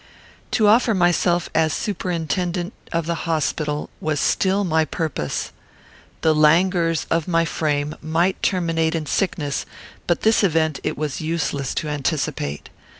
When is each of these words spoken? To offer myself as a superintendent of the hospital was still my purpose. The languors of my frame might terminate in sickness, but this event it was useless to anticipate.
To 0.49 0.65
offer 0.67 0.95
myself 0.95 1.47
as 1.53 1.73
a 1.73 1.75
superintendent 1.75 2.73
of 2.91 3.05
the 3.05 3.13
hospital 3.29 3.91
was 3.99 4.19
still 4.19 4.63
my 4.63 4.83
purpose. 4.83 5.51
The 6.21 6.33
languors 6.33 7.05
of 7.11 7.27
my 7.27 7.45
frame 7.45 7.93
might 8.01 8.41
terminate 8.41 8.95
in 8.95 9.05
sickness, 9.05 9.63
but 10.07 10.21
this 10.21 10.43
event 10.43 10.79
it 10.81 10.97
was 10.97 11.21
useless 11.21 11.75
to 11.75 11.87
anticipate. 11.87 12.71